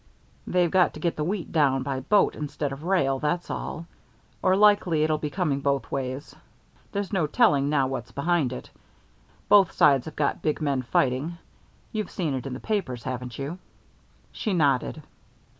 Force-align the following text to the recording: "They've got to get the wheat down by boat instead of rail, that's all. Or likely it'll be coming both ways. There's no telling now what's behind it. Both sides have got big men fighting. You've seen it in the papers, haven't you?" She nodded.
"They've 0.47 0.71
got 0.71 0.95
to 0.95 0.99
get 0.99 1.15
the 1.15 1.23
wheat 1.23 1.51
down 1.51 1.83
by 1.83 1.99
boat 1.99 2.33
instead 2.33 2.71
of 2.71 2.83
rail, 2.85 3.19
that's 3.19 3.51
all. 3.51 3.85
Or 4.41 4.55
likely 4.55 5.03
it'll 5.03 5.19
be 5.19 5.29
coming 5.29 5.59
both 5.61 5.91
ways. 5.91 6.35
There's 6.91 7.13
no 7.13 7.27
telling 7.27 7.69
now 7.69 7.85
what's 7.85 8.11
behind 8.11 8.51
it. 8.51 8.71
Both 9.47 9.71
sides 9.73 10.05
have 10.05 10.15
got 10.15 10.41
big 10.41 10.59
men 10.59 10.81
fighting. 10.81 11.37
You've 11.91 12.09
seen 12.09 12.33
it 12.33 12.47
in 12.47 12.53
the 12.53 12.59
papers, 12.59 13.03
haven't 13.03 13.37
you?" 13.37 13.59
She 14.31 14.53
nodded. 14.53 15.03